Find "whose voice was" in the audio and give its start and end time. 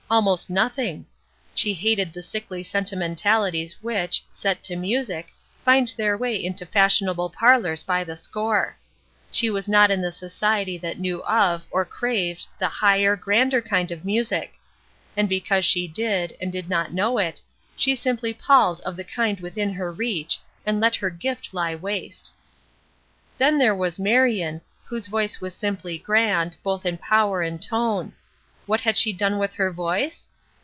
24.83-25.53